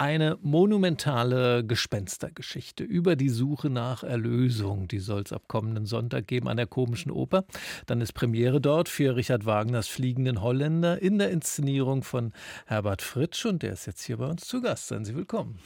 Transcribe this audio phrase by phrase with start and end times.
[0.00, 4.88] eine monumentale Gespenstergeschichte über die Suche nach Erlösung.
[4.88, 7.44] Die soll es ab kommenden Sonntag geben an der Komischen Oper.
[7.84, 12.32] Dann ist Premiere dort für Richard Wagners Fliegenden Holländer in der Inszenierung von
[12.64, 14.88] Herbert Fritsch und der ist jetzt hier bei uns zu Gast.
[14.88, 15.58] Seien Sie willkommen.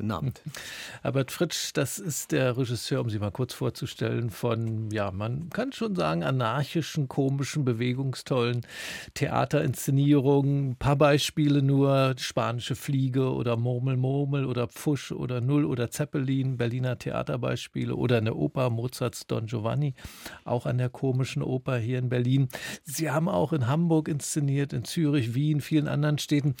[0.00, 0.40] Guten Abend.
[1.02, 5.72] Herbert Fritsch, das ist der Regisseur, um Sie mal kurz vorzustellen, von, ja, man kann
[5.72, 8.62] schon sagen, anarchischen, komischen, bewegungstollen
[9.12, 10.70] Theaterinszenierungen.
[10.70, 16.56] Ein paar Beispiele nur: Spanische Fliege oder Murmel, Murmel oder Pfusch oder Null oder Zeppelin,
[16.56, 19.92] Berliner Theaterbeispiele oder eine Oper, Mozarts Don Giovanni,
[20.46, 22.48] auch an der komischen Oper hier in Berlin.
[22.84, 26.54] Sie haben auch in Hamburg inszeniert, in Zürich, Wien, vielen anderen Städten.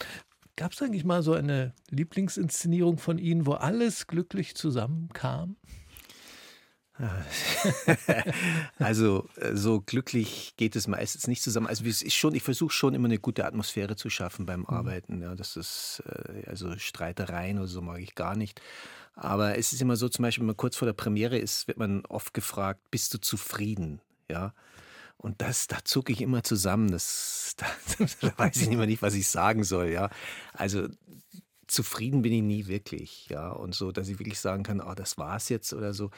[0.60, 5.56] Gab es eigentlich mal so eine Lieblingsinszenierung von Ihnen, wo alles glücklich zusammenkam?
[8.78, 11.66] also äh, so glücklich geht es meistens nicht zusammen.
[11.66, 14.66] Also schon, ich versuche schon immer eine gute Atmosphäre zu schaffen beim mhm.
[14.66, 15.22] Arbeiten.
[15.22, 18.60] Ja, das ist äh, also Streitereien oder so mag ich gar nicht.
[19.14, 21.78] Aber es ist immer so, zum Beispiel, wenn man kurz vor der Premiere ist, wird
[21.78, 24.02] man oft gefragt: Bist du zufrieden?
[24.30, 24.52] Ja.
[25.20, 26.90] Und das, da zucke ich immer zusammen.
[26.90, 27.66] Das, da,
[28.20, 30.08] da weiß ich immer nicht, was ich sagen soll, ja.
[30.54, 30.88] Also
[31.66, 33.50] zufrieden bin ich nie wirklich, ja.
[33.50, 36.10] Und so, dass ich wirklich sagen kann, oh, das war's jetzt oder so.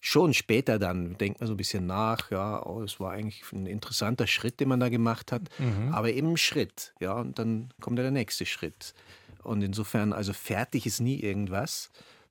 [0.00, 3.66] Schon später dann denkt man so ein bisschen nach, ja, oh, das war eigentlich ein
[3.66, 5.42] interessanter Schritt, den man da gemacht hat.
[5.58, 5.92] Mhm.
[5.92, 8.94] Aber eben ein Schritt, ja, und dann kommt ja der nächste Schritt.
[9.42, 11.90] Und insofern, also fertig ist nie irgendwas,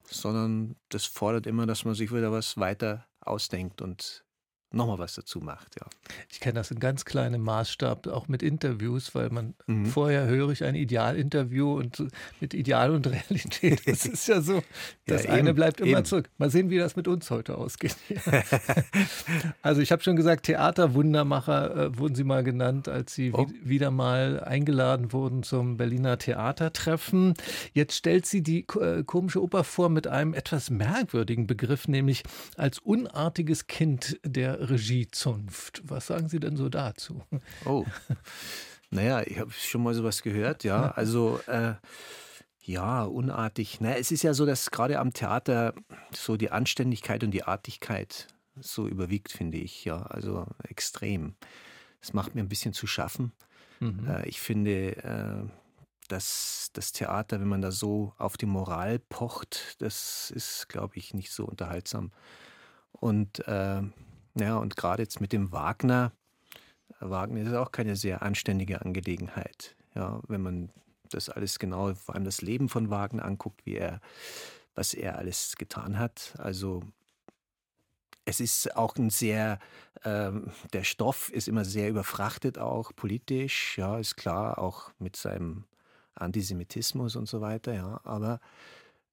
[0.09, 4.23] sondern das fordert immer, dass man sich wieder was weiter ausdenkt und
[4.71, 5.87] nochmal was dazu macht, ja.
[6.29, 9.85] Ich kenne das in ganz kleinem Maßstab, auch mit Interviews, weil man mhm.
[9.85, 12.03] vorher höre ich ein Idealinterview und
[12.39, 14.61] mit Ideal und Realität, das ist ja so,
[15.05, 16.05] das ja, eine bleibt immer eben.
[16.05, 16.29] zurück.
[16.37, 17.95] Mal sehen, wie das mit uns heute ausgeht.
[19.61, 23.47] also ich habe schon gesagt, Theaterwundermacher äh, wurden Sie mal genannt, als Sie oh.
[23.63, 27.33] wieder mal eingeladen wurden zum Berliner Theatertreffen.
[27.73, 32.23] Jetzt stellt sie die äh, komische Oper vor mit einem etwas merkwürdigen Begriff, nämlich
[32.57, 35.81] als unartiges Kind der Regiezunft.
[35.85, 37.23] Was sagen Sie denn so dazu?
[37.65, 37.85] Oh,
[38.89, 40.91] naja, ich habe schon mal sowas gehört, ja.
[40.91, 41.75] Also, äh,
[42.61, 43.79] ja, unartig.
[43.79, 45.73] Naja, es ist ja so, dass gerade am Theater
[46.13, 48.27] so die Anständigkeit und die Artigkeit
[48.59, 50.01] so überwiegt, finde ich, ja.
[50.03, 51.35] Also extrem.
[52.01, 53.31] Das macht mir ein bisschen zu schaffen.
[53.79, 54.07] Mhm.
[54.07, 55.49] Äh, ich finde, äh,
[56.07, 61.13] dass das Theater, wenn man da so auf die Moral pocht, das ist, glaube ich,
[61.13, 62.11] nicht so unterhaltsam.
[62.91, 63.81] Und äh,
[64.39, 66.11] ja, und gerade jetzt mit dem Wagner,
[66.99, 69.75] Wagner ist auch keine sehr anständige Angelegenheit.
[69.95, 70.69] Ja, wenn man
[71.09, 74.01] das alles genau, vor allem das Leben von Wagner anguckt, wie er,
[74.75, 76.35] was er alles getan hat.
[76.37, 76.83] Also
[78.25, 79.59] es ist auch ein sehr,
[80.03, 85.63] ähm, der Stoff ist immer sehr überfrachtet, auch politisch, ja, ist klar, auch mit seinem
[86.13, 88.01] Antisemitismus und so weiter, ja.
[88.03, 88.41] Aber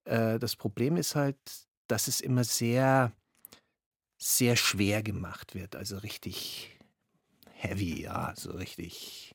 [0.04, 1.36] äh, das Problem ist halt,
[1.86, 3.12] dass es immer sehr
[4.18, 5.76] sehr schwer gemacht wird.
[5.76, 6.78] Also richtig
[7.50, 9.34] heavy, ja, so richtig.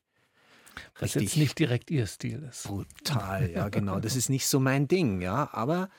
[0.94, 2.64] Was richtig jetzt nicht direkt ihr Stil ist.
[2.64, 4.00] Brutal, ja, genau.
[4.00, 5.52] Das ist nicht so mein Ding, ja.
[5.52, 5.90] Aber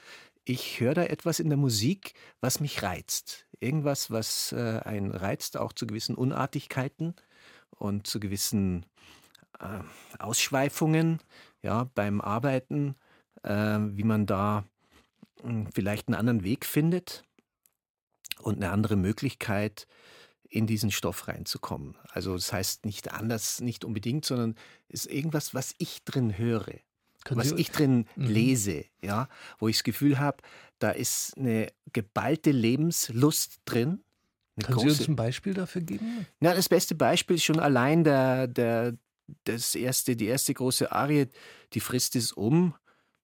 [0.43, 3.47] ich höre da etwas in der Musik, was mich reizt.
[3.59, 7.15] Irgendwas, was äh, einen reizt, auch zu gewissen Unartigkeiten
[7.69, 8.85] und zu gewissen
[9.59, 9.81] äh,
[10.19, 11.19] Ausschweifungen,
[11.61, 12.95] ja, beim Arbeiten,
[13.43, 14.65] äh, wie man da
[15.43, 17.23] mh, hm, vielleicht einen anderen Weg findet
[18.41, 19.87] und eine andere Möglichkeit,
[20.51, 21.95] in diesen Stoff reinzukommen.
[22.09, 24.55] Also das heißt nicht anders, nicht unbedingt, sondern
[24.89, 26.79] es ist irgendwas, was ich drin höre,
[27.23, 28.25] Können was Sie, ich drin mhm.
[28.25, 30.43] lese, ja, wo ich das Gefühl habe,
[30.79, 34.03] da ist eine geballte Lebenslust drin.
[34.61, 36.27] Können große, Sie uns ein Beispiel dafür geben?
[36.41, 38.97] Ja, das beste Beispiel ist schon allein der, der,
[39.45, 41.27] das erste, die erste große Arie,
[41.73, 42.75] die Frist ist um.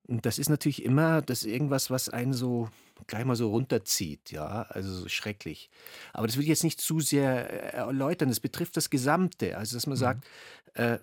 [0.08, 2.70] Und das ist natürlich immer das irgendwas, was einen so
[3.08, 5.70] gleich mal so runterzieht, ja, also so schrecklich.
[6.14, 8.30] Aber das will ich jetzt nicht zu sehr äh, erläutern.
[8.30, 9.58] Das betrifft das Gesamte.
[9.58, 10.00] Also, dass man mhm.
[10.00, 10.28] sagt,
[10.76, 10.98] äh,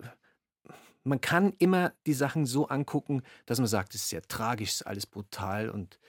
[1.03, 4.75] man kann immer die Sachen so angucken, dass man sagt, es ist sehr tragisch, es
[4.81, 5.99] ist alles brutal und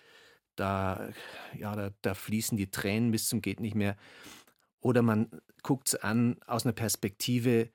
[0.57, 1.11] da,
[1.59, 3.97] ja, da, da fließen die Tränen bis zum geht nicht mehr.
[4.81, 5.29] Oder man
[5.63, 7.69] guckt es an aus einer Perspektive,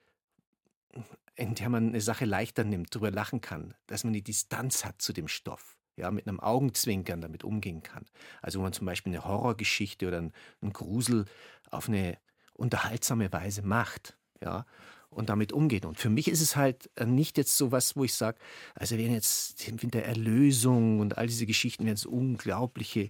[1.41, 5.01] in der man eine Sache leichter nimmt, darüber lachen kann, dass man die Distanz hat
[5.01, 8.05] zu dem Stoff ja, mit einem Augenzwinkern damit umgehen kann.
[8.41, 11.25] Also wo man zum Beispiel eine Horrorgeschichte oder einen Grusel
[11.71, 12.17] auf eine
[12.53, 14.65] unterhaltsame Weise macht, ja,
[15.09, 15.85] und damit umgeht.
[15.85, 18.37] Und für mich ist es halt äh, nicht jetzt so was, wo ich sage,
[18.75, 23.09] also werden jetzt mit der Erlösung und all diese Geschichten werden jetzt unglaubliche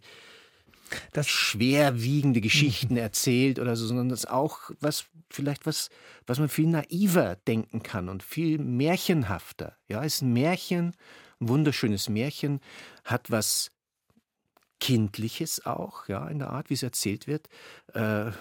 [1.14, 5.90] das schwerwiegende Geschichten erzählt oder so, sondern das ist auch was vielleicht was,
[6.28, 9.78] was man viel naiver denken kann und viel märchenhafter.
[9.88, 10.94] Ja, es ist ein Märchen
[11.42, 12.62] ein wunderschönes Märchen,
[13.04, 13.72] hat was
[14.80, 17.50] Kindliches auch, ja, in der Art, wie es erzählt wird.
[17.94, 18.32] Äh,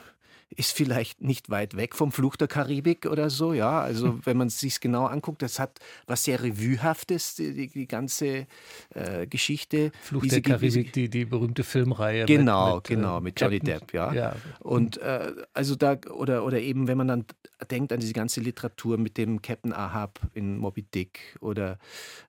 [0.57, 3.81] ist vielleicht nicht weit weg vom Fluch der Karibik oder so, ja.
[3.81, 8.47] Also wenn man es sich genau anguckt, das hat was sehr Revuehaftes, die, die ganze
[8.95, 9.93] äh, Geschichte.
[10.03, 12.27] Fluch der Karibik, die, die berühmte Filmreihe.
[12.27, 14.13] Genau, mit, mit, genau, äh, mit Johnny Depp, ja.
[14.13, 14.37] ja.
[14.59, 17.25] Und äh, also da, oder, oder eben, wenn man dann
[17.71, 21.79] denkt an diese ganze Literatur mit dem Captain Ahab in Moby Dick oder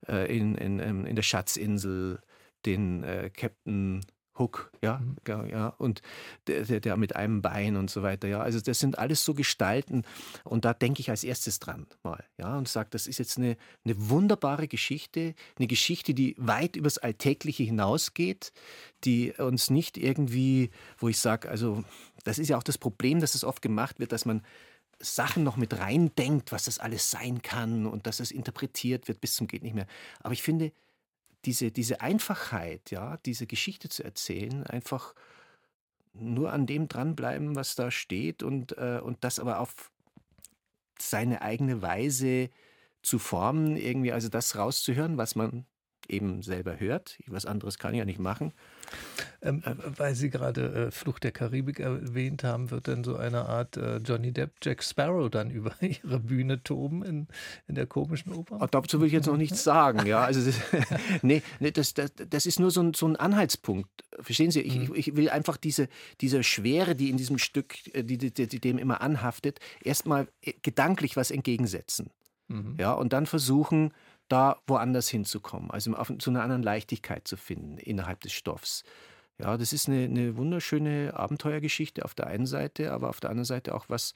[0.07, 2.19] äh, in, in, in der Schatzinsel,
[2.65, 4.01] den äh, Captain
[4.37, 5.49] Hook, ja, mhm.
[5.49, 6.01] ja, und
[6.47, 8.41] der, der, der, mit einem Bein und so weiter, ja.
[8.41, 10.03] Also das sind alles so Gestalten
[10.43, 13.57] und da denke ich als erstes dran mal, ja, und sage, das ist jetzt eine,
[13.83, 18.53] eine wunderbare Geschichte, eine Geschichte, die weit übers Alltägliche hinausgeht,
[19.03, 21.83] die uns nicht irgendwie, wo ich sage, also
[22.23, 24.43] das ist ja auch das Problem, dass es oft gemacht wird, dass man
[24.99, 29.35] Sachen noch mit reindenkt, was das alles sein kann und dass es interpretiert wird bis
[29.35, 29.87] zum geht nicht mehr.
[30.21, 30.71] Aber ich finde,
[31.45, 35.15] diese, diese Einfachheit, ja, diese Geschichte zu erzählen, einfach
[36.13, 39.91] nur an dem dranbleiben, was da steht und, äh, und das aber auf
[40.99, 42.49] seine eigene Weise
[43.01, 45.65] zu formen, irgendwie also das rauszuhören, was man
[46.11, 47.17] eben selber hört.
[47.27, 48.53] Was anderes kann ich ja nicht machen.
[49.41, 53.45] Ähm, äh, weil Sie gerade äh, Flucht der Karibik erwähnt haben, wird dann so eine
[53.47, 57.27] Art äh, Johnny Depp, Jack Sparrow dann über ihre Bühne toben in,
[57.67, 58.59] in der komischen Oper?
[58.61, 60.05] Oh, dazu will ich jetzt noch nichts sagen.
[60.05, 60.55] Ja, also das,
[61.21, 63.89] nee, nee das, das, das ist nur so ein, so ein Anhaltspunkt.
[64.19, 64.61] Verstehen Sie?
[64.61, 64.95] Ich, mhm.
[64.95, 65.87] ich will einfach diese,
[66.19, 70.53] diese Schwere, die in diesem Stück, äh, die, die, die dem immer anhaftet, erstmal äh,
[70.61, 72.09] gedanklich was entgegensetzen.
[72.51, 72.75] Mhm.
[72.77, 73.93] Ja, und dann versuchen,
[74.31, 78.83] da woanders hinzukommen, also auf, zu einer anderen Leichtigkeit zu finden innerhalb des Stoffs.
[79.37, 83.45] Ja, das ist eine, eine wunderschöne Abenteuergeschichte auf der einen Seite, aber auf der anderen
[83.45, 84.13] Seite auch was,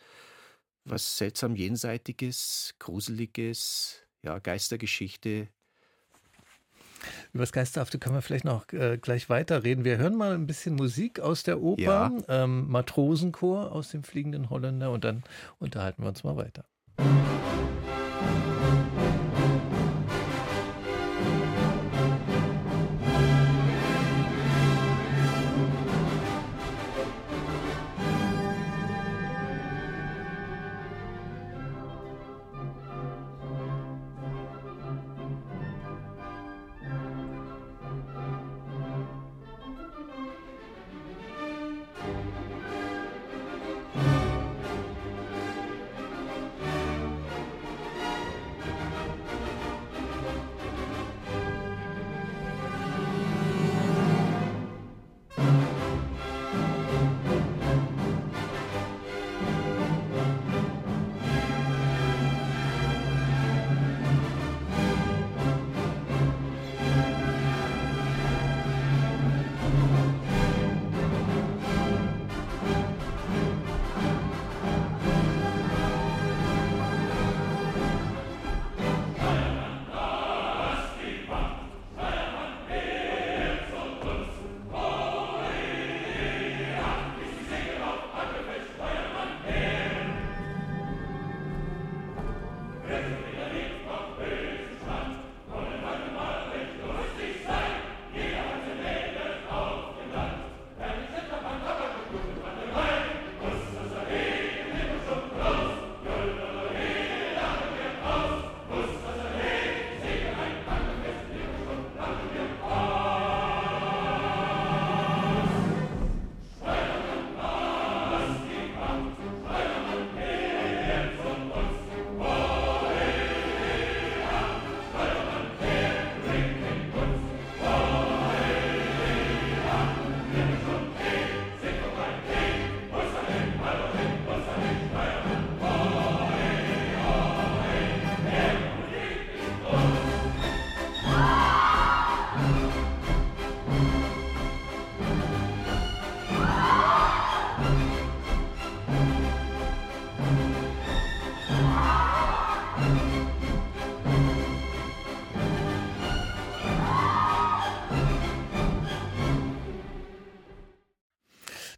[0.83, 5.47] was seltsam Jenseitiges, Gruseliges, ja, Geistergeschichte.
[7.33, 9.83] Über das Geisterhafte können wir vielleicht noch äh, gleich weiterreden.
[9.83, 12.11] Wir hören mal ein bisschen Musik aus der Oper, ja.
[12.29, 15.23] ähm, Matrosenchor aus dem Fliegenden Holländer und dann
[15.59, 16.65] unterhalten wir uns mal weiter.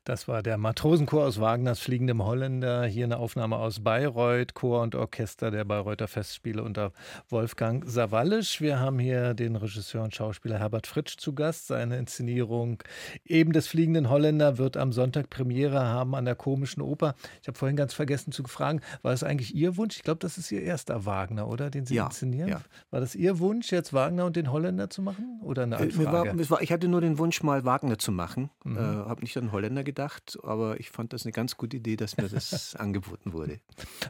[0.07, 2.85] Das war der Matrosenchor aus Wagners Fliegendem Holländer.
[2.85, 6.93] Hier eine Aufnahme aus Bayreuth, Chor und Orchester der Bayreuther Festspiele unter
[7.27, 8.61] Wolfgang Sawallisch.
[8.61, 11.67] Wir haben hier den Regisseur und Schauspieler Herbert Fritsch zu Gast.
[11.67, 12.81] Seine Inszenierung
[13.25, 17.15] eben des Fliegenden Holländer wird am Sonntag Premiere haben an der Komischen Oper.
[17.41, 19.97] Ich habe vorhin ganz vergessen zu fragen, war es eigentlich Ihr Wunsch?
[19.97, 21.69] Ich glaube, das ist Ihr erster Wagner, oder?
[21.69, 22.47] Den Sie ja, inszenieren?
[22.47, 22.61] Ja.
[22.91, 25.41] War das Ihr Wunsch, jetzt Wagner und den Holländer zu machen?
[25.43, 26.29] Oder eine Anfrage?
[26.29, 28.49] Äh, war, ich hatte nur den Wunsch, mal Wagner zu machen.
[28.63, 28.77] Mhm.
[28.77, 31.95] Äh, habe nicht an Holländer gedacht gedacht, aber ich fand das eine ganz gute Idee,
[31.95, 33.59] dass mir das angeboten wurde.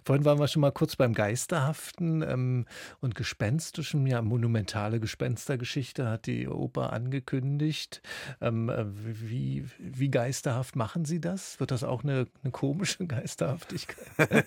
[0.03, 2.65] Vorhin waren wir schon mal kurz beim Geisterhaften ähm,
[3.00, 4.06] und Gespenstischen.
[4.06, 8.01] Ja, monumentale Gespenstergeschichte hat die Oper angekündigt.
[8.41, 11.58] Ähm, äh, wie, wie geisterhaft machen Sie das?
[11.62, 13.98] Wird das auch eine, eine komische Geisterhaftigkeit?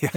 [0.00, 0.10] ja,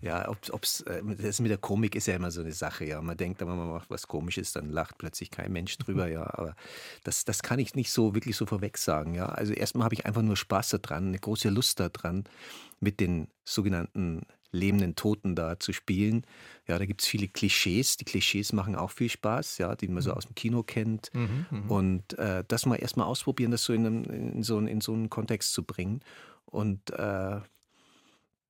[0.00, 2.86] ja ob, es äh, das mit der Komik ist ja immer so eine Sache.
[2.86, 6.08] Ja, man denkt, wenn man macht was Komisches, dann lacht plötzlich kein Mensch drüber.
[6.08, 6.56] Ja, aber
[7.04, 9.14] das, das kann ich nicht so wirklich so vorweg sagen.
[9.14, 12.24] Ja, also also erstmal habe ich einfach nur Spaß daran, eine große Lust daran,
[12.78, 16.24] mit den sogenannten lebenden Toten da zu spielen.
[16.66, 17.96] Ja, da gibt es viele Klischees.
[17.96, 20.16] Die Klischees machen auch viel Spaß, ja, die man so mhm.
[20.16, 21.10] aus dem Kino kennt.
[21.14, 24.80] Mhm, mhm, und äh, das mal erstmal ausprobieren, das so in, einem, in, so, in
[24.80, 26.00] so einen Kontext zu bringen.
[26.46, 27.40] Und äh,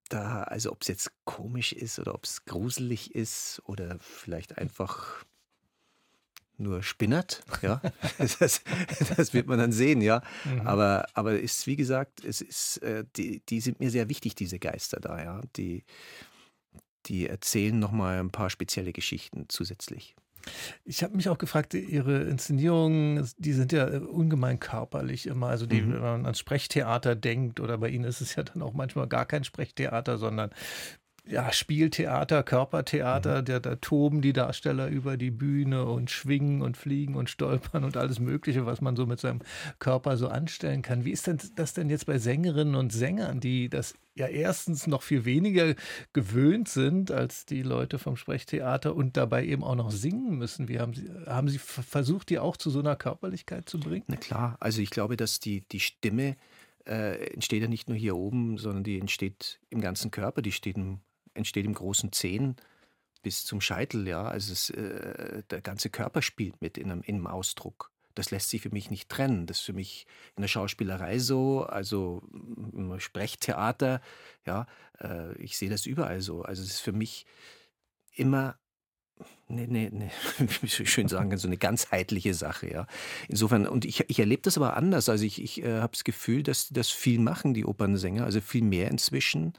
[0.09, 5.25] da, also ob es jetzt komisch ist oder ob es gruselig ist oder vielleicht einfach
[6.61, 7.81] nur spinnert, ja.
[8.19, 8.63] das,
[9.17, 10.23] das, wird man dann sehen, ja.
[10.45, 10.67] Mhm.
[10.67, 14.59] Aber, aber ist, wie gesagt, es ist, äh, die, die sind mir sehr wichtig, diese
[14.59, 15.41] Geister da, ja.
[15.57, 15.85] Die,
[17.07, 20.15] die erzählen nochmal ein paar spezielle Geschichten zusätzlich.
[20.85, 25.49] Ich habe mich auch gefragt, Ihre Inszenierungen, die sind ja ungemein körperlich immer.
[25.49, 25.93] Also die, mhm.
[25.95, 29.27] wenn man ans Sprechtheater denkt, oder bei Ihnen ist es ja dann auch manchmal gar
[29.27, 30.51] kein Sprechtheater, sondern
[31.31, 33.45] ja, Spieltheater, Körpertheater, mhm.
[33.45, 37.97] da, da toben die Darsteller über die Bühne und schwingen und fliegen und stolpern und
[37.97, 39.41] alles Mögliche, was man so mit seinem
[39.79, 41.05] Körper so anstellen kann.
[41.05, 45.03] Wie ist denn das denn jetzt bei Sängerinnen und Sängern, die das ja erstens noch
[45.03, 45.75] viel weniger
[46.13, 50.69] gewöhnt sind als die Leute vom Sprechtheater und dabei eben auch noch singen müssen?
[50.69, 54.05] Wie haben Sie, haben Sie versucht, die auch zu so einer Körperlichkeit zu bringen?
[54.09, 56.37] Na klar, also ich glaube, dass die, die Stimme
[56.87, 60.77] äh, entsteht ja nicht nur hier oben, sondern die entsteht im ganzen Körper, die steht
[60.77, 61.01] im
[61.35, 62.57] entsteht im großen Zehen
[63.23, 64.25] bis zum Scheitel, ja.
[64.25, 67.91] Also es, äh, der ganze Körper spielt mit in einem, in einem Ausdruck.
[68.15, 69.47] Das lässt sich für mich nicht trennen.
[69.47, 70.07] Das ist für mich
[70.37, 74.01] in der Schauspielerei so, also im Sprechtheater,
[74.45, 74.67] ja,
[75.01, 76.43] äh, ich sehe das überall so.
[76.43, 77.27] Also es ist für mich
[78.15, 78.59] immer
[79.49, 80.11] Nee, nee, nee,
[80.63, 82.87] wie schön sagen, so eine ganzheitliche Sache, ja.
[83.29, 85.09] Insofern, und ich, ich erlebe das aber anders.
[85.09, 88.63] Also ich, ich äh, habe das Gefühl, dass das viel machen, die Opernsänger, also viel
[88.63, 89.53] mehr inzwischen.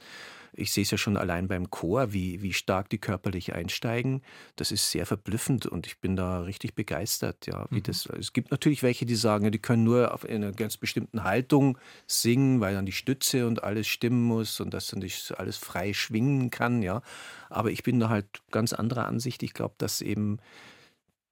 [0.54, 4.22] Ich sehe es ja schon allein beim Chor, wie, wie stark die körperlich einsteigen.
[4.56, 7.46] Das ist sehr verblüffend und ich bin da richtig begeistert.
[7.46, 7.84] Ja, wie mhm.
[7.84, 11.78] das, es gibt natürlich welche, die sagen, die können nur auf einer ganz bestimmten Haltung
[12.06, 15.94] singen, weil dann die Stütze und alles stimmen muss und dass dann das alles frei
[15.94, 16.82] schwingen kann.
[16.82, 17.02] Ja,
[17.48, 19.42] aber ich bin da halt ganz anderer Ansicht.
[19.42, 20.38] Ich glaube, dass eben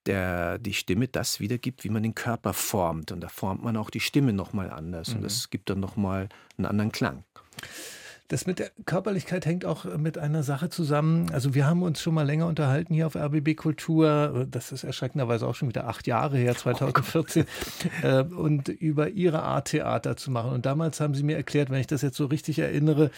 [0.07, 3.13] der, die Stimme das wiedergibt, wie man den Körper formt.
[3.13, 5.11] Und da formt man auch die Stimme nochmal anders.
[5.11, 5.17] Mhm.
[5.17, 7.25] Und das gibt dann nochmal einen anderen Klang.
[8.31, 11.33] Das mit der Körperlichkeit hängt auch mit einer Sache zusammen.
[11.33, 14.47] Also wir haben uns schon mal länger unterhalten hier auf RBB Kultur.
[14.49, 17.45] Das ist erschreckenderweise auch schon wieder acht Jahre her, 2014.
[18.05, 20.53] äh, und über ihre Art Theater zu machen.
[20.53, 23.11] Und damals haben sie mir erklärt, wenn ich das jetzt so richtig erinnere,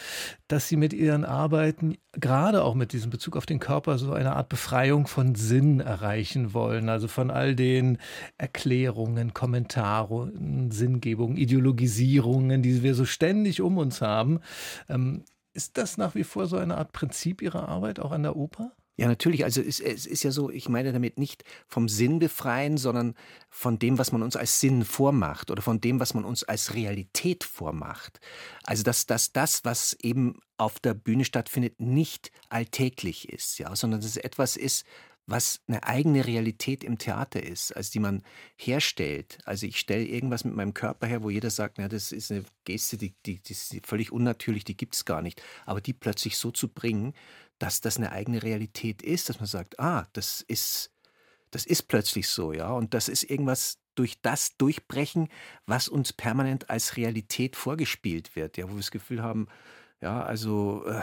[0.48, 4.34] dass sie mit ihren Arbeiten, gerade auch mit diesem Bezug auf den Körper, so eine
[4.34, 6.88] Art Befreiung von Sinn erreichen wollen.
[6.88, 7.98] Also von all den
[8.38, 14.40] Erklärungen, Kommentaren, Sinngebungen, Ideologisierungen, die wir so ständig um uns haben.
[14.88, 18.22] Ähm, ähm, ist das nach wie vor so eine Art Prinzip Ihrer Arbeit auch an
[18.22, 18.72] der Oper?
[18.96, 19.44] Ja, natürlich.
[19.44, 23.14] Also es, es, ist ja so, ich meine damit nicht vom Sinn befreien, sondern
[23.48, 26.74] von dem, was man uns als Sinn vormacht oder von dem, was man uns als
[26.74, 28.20] Realität vormacht.
[28.64, 34.00] Also dass, dass das, was eben auf der Bühne stattfindet, nicht alltäglich ist, ja, sondern
[34.00, 34.84] dass es etwas ist,
[35.26, 38.22] was eine eigene Realität im Theater ist, also die man
[38.56, 39.38] herstellt.
[39.44, 42.44] Also ich stelle irgendwas mit meinem Körper her, wo jeder sagt, na, das ist eine
[42.64, 45.40] Geste, die, die, die ist völlig unnatürlich, die gibt es gar nicht.
[45.64, 47.14] Aber die plötzlich so zu bringen,
[47.58, 50.90] dass das eine eigene Realität ist, dass man sagt, ah, das ist,
[51.52, 52.72] das ist plötzlich so, ja.
[52.72, 55.28] Und das ist irgendwas durch das Durchbrechen,
[55.66, 59.46] was uns permanent als Realität vorgespielt wird, ja, wo wir das Gefühl haben,
[60.00, 61.02] ja, also äh,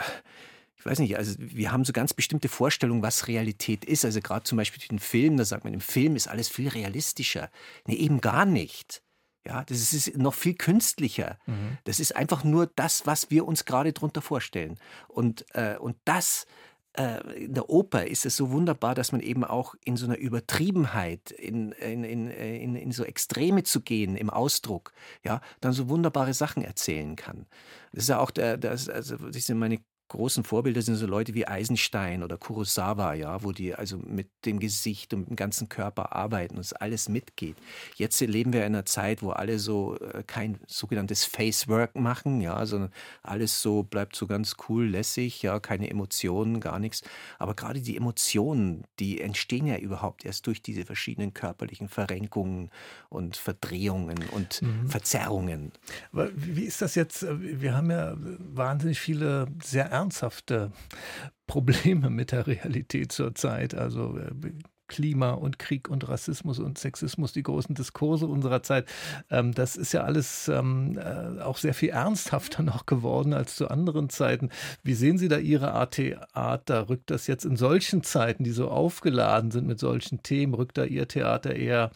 [0.80, 4.06] ich weiß nicht, also wir haben so ganz bestimmte Vorstellungen, was Realität ist.
[4.06, 7.50] Also gerade zum Beispiel den Film, da sagt man, im Film ist alles viel realistischer.
[7.86, 9.02] Nee, eben gar nicht.
[9.46, 11.38] Ja, das ist noch viel künstlicher.
[11.46, 11.76] Mhm.
[11.84, 14.78] Das ist einfach nur das, was wir uns gerade darunter vorstellen.
[15.08, 16.46] Und, äh, und das
[16.94, 20.18] äh, in der Oper ist es so wunderbar, dass man eben auch in so einer
[20.18, 24.92] Übertriebenheit, in, in, in, in, in so Extreme zu gehen im Ausdruck,
[25.24, 27.46] ja, dann so wunderbare Sachen erzählen kann.
[27.92, 29.78] Das ist ja auch der, das, also das sind meine
[30.10, 34.58] großen Vorbilder sind so Leute wie Eisenstein oder Kurosawa, ja, wo die also mit dem
[34.58, 37.56] Gesicht und dem ganzen Körper arbeiten und es alles mitgeht.
[37.94, 42.66] Jetzt leben wir in einer Zeit, wo alle so äh, kein sogenanntes Facework machen, ja,
[42.66, 42.90] sondern
[43.22, 47.02] alles so bleibt so ganz cool, lässig, ja, keine Emotionen, gar nichts.
[47.38, 52.70] Aber gerade die Emotionen, die entstehen ja überhaupt erst durch diese verschiedenen körperlichen Verrenkungen
[53.10, 54.88] und Verdrehungen und mhm.
[54.88, 55.70] Verzerrungen.
[56.12, 57.24] wie ist das jetzt?
[57.38, 60.72] Wir haben ja wahnsinnig viele sehr ernsthafte
[61.46, 63.74] Probleme mit der Realität zurzeit.
[63.74, 64.52] Also äh,
[64.90, 68.86] Klima und Krieg und Rassismus und Sexismus, die großen Diskurse unserer Zeit.
[69.30, 73.68] Ähm, das ist ja alles ähm, äh, auch sehr viel ernsthafter noch geworden als zu
[73.68, 74.50] anderen Zeiten.
[74.82, 76.88] Wie sehen Sie da Ihre Art Theater?
[76.88, 80.84] Rückt das jetzt in solchen Zeiten, die so aufgeladen sind mit solchen Themen, rückt da
[80.84, 81.92] Ihr Theater eher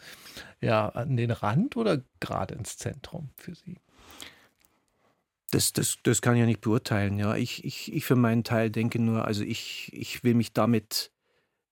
[0.60, 3.76] ja, an den Rand oder gerade ins Zentrum für Sie?
[5.54, 7.16] Das, das, das kann ich ja nicht beurteilen.
[7.16, 7.36] Ja.
[7.36, 11.12] Ich, ich, ich für meinen Teil denke nur, also ich, ich will mich damit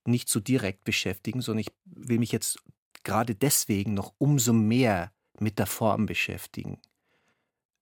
[0.04, 2.58] nicht so direkt beschäftigen, sondern ich will mich jetzt
[3.02, 6.80] gerade deswegen noch umso mehr mit der Form beschäftigen.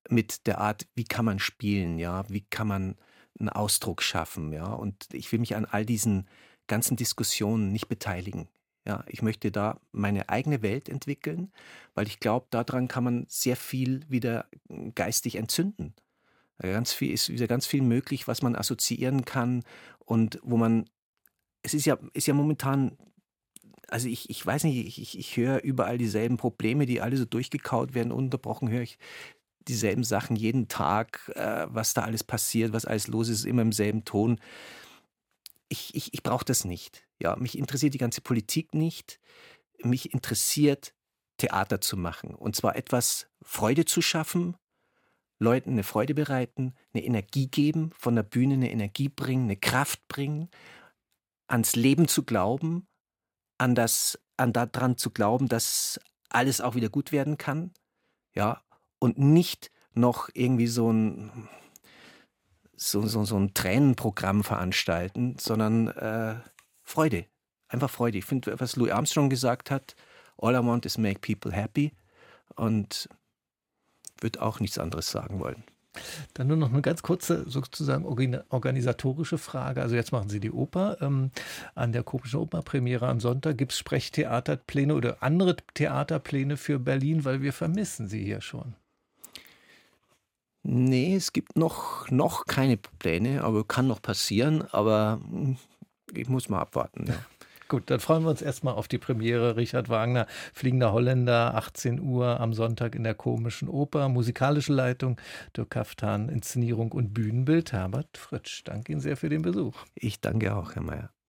[0.09, 2.95] Mit der Art, wie kann man spielen, ja, wie kann man
[3.39, 4.73] einen Ausdruck schaffen, ja.
[4.73, 6.27] Und ich will mich an all diesen
[6.65, 8.49] ganzen Diskussionen nicht beteiligen.
[8.87, 11.51] Ja, ich möchte da meine eigene Welt entwickeln,
[11.93, 15.93] weil ich glaube, daran kann man sehr viel wieder hm, geistig entzünden.
[16.57, 19.63] Ganz viel ist wieder ganz viel möglich, was man assoziieren kann
[20.05, 20.87] und wo man,
[21.63, 22.97] es ist ja, ist ja momentan,
[23.87, 27.95] also ich, ich weiß nicht, ich, ich höre überall dieselben Probleme, die alle so durchgekaut
[27.95, 28.99] werden, unterbrochen höre ich
[29.67, 33.71] dieselben Sachen jeden Tag, äh, was da alles passiert, was alles los ist, immer im
[33.71, 34.39] selben Ton.
[35.69, 37.07] Ich, ich, ich brauche das nicht.
[37.21, 39.19] Ja, mich interessiert die ganze Politik nicht.
[39.83, 40.93] Mich interessiert,
[41.37, 42.35] Theater zu machen.
[42.35, 44.57] Und zwar etwas Freude zu schaffen,
[45.39, 50.07] Leuten eine Freude bereiten, eine Energie geben, von der Bühne eine Energie bringen, eine Kraft
[50.07, 50.49] bringen,
[51.47, 52.87] ans Leben zu glauben,
[53.57, 55.99] an das, an daran zu glauben, dass
[56.29, 57.71] alles auch wieder gut werden kann.
[58.33, 58.63] Ja,
[58.99, 61.49] und nicht noch irgendwie so ein
[62.75, 66.35] so, so, so ein Tränenprogramm veranstalten, sondern äh,
[66.91, 67.25] Freude.
[67.69, 68.17] Einfach Freude.
[68.17, 69.95] Ich finde, was Louis Armstrong gesagt hat,
[70.37, 71.93] all I want is make people happy
[72.55, 73.07] und
[74.19, 75.63] würde auch nichts anderes sagen wollen.
[76.33, 79.81] Dann nur noch eine ganz kurze, sozusagen organisatorische Frage.
[79.81, 80.97] Also jetzt machen Sie die Oper.
[81.01, 81.31] Ähm,
[81.75, 87.41] an der Komischen Operpremiere am Sonntag gibt es Sprechtheaterpläne oder andere Theaterpläne für Berlin, weil
[87.41, 88.75] wir vermissen sie hier schon.
[90.63, 94.63] Nee, es gibt noch, noch keine Pläne, aber kann noch passieren.
[94.71, 95.57] Aber hm,
[96.13, 97.05] ich muss mal abwarten.
[97.07, 97.15] Ja.
[97.71, 99.55] Gut, dann freuen wir uns erstmal auf die Premiere.
[99.55, 104.09] Richard Wagner, Fliegender Holländer, 18 Uhr am Sonntag in der Komischen Oper.
[104.09, 105.15] Musikalische Leitung,
[105.55, 108.63] Dirk Kaftan, Inszenierung und Bühnenbild, Herbert Fritsch.
[108.65, 109.85] Danke Ihnen sehr für den Besuch.
[109.95, 111.11] Ich danke auch, Herr Mayer.